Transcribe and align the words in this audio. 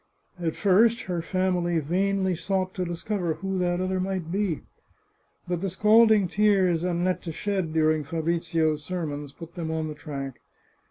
At 0.39 0.55
first 0.55 1.01
her 1.01 1.21
family 1.21 1.77
vainly 1.77 2.33
sought 2.33 2.73
to 2.73 2.85
discover 2.85 3.35
who 3.35 3.59
that 3.59 3.79
other 3.79 3.99
might 3.99 4.31
be. 4.31 4.61
But 5.47 5.61
the 5.61 5.69
scalding 5.69 6.27
tears 6.27 6.83
Annetta 6.83 7.31
shed 7.31 7.71
during 7.71 8.03
Fabrizio's 8.03 8.83
sermons 8.83 9.31
put 9.31 9.53
them 9.53 9.69
on 9.69 9.89
the 9.89 9.93
track. 9.93 10.41